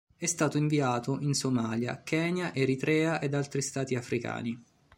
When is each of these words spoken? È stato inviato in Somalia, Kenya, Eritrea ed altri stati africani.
È 0.17 0.25
stato 0.25 0.57
inviato 0.57 1.19
in 1.19 1.35
Somalia, 1.35 2.01
Kenya, 2.01 2.55
Eritrea 2.55 3.21
ed 3.21 3.35
altri 3.35 3.61
stati 3.61 3.93
africani. 3.93 4.59